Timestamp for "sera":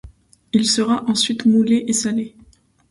0.65-1.03